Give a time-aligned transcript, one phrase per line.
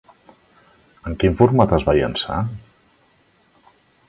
[1.11, 2.39] En quin format es va llançar?